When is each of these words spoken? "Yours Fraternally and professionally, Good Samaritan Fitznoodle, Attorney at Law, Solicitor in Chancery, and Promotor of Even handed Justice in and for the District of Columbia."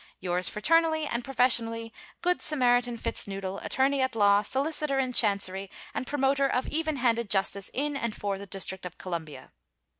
"Yours 0.19 0.49
Fraternally 0.49 1.05
and 1.05 1.23
professionally, 1.23 1.93
Good 2.23 2.41
Samaritan 2.41 2.97
Fitznoodle, 2.97 3.63
Attorney 3.63 4.01
at 4.01 4.15
Law, 4.15 4.41
Solicitor 4.41 4.97
in 4.97 5.13
Chancery, 5.13 5.69
and 5.93 6.07
Promotor 6.07 6.49
of 6.49 6.67
Even 6.69 6.95
handed 6.95 7.29
Justice 7.29 7.69
in 7.71 7.95
and 7.95 8.15
for 8.15 8.39
the 8.39 8.47
District 8.47 8.83
of 8.83 8.97
Columbia." 8.97 9.51